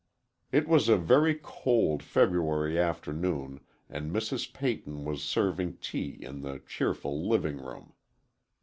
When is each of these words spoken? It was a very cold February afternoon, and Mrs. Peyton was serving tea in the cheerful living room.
It 0.51 0.67
was 0.67 0.89
a 0.89 0.97
very 0.97 1.35
cold 1.35 2.01
February 2.01 2.79
afternoon, 2.79 3.59
and 3.87 4.11
Mrs. 4.11 4.51
Peyton 4.51 5.05
was 5.05 5.21
serving 5.21 5.77
tea 5.77 6.17
in 6.23 6.41
the 6.41 6.57
cheerful 6.57 7.29
living 7.29 7.57
room. 7.59 7.93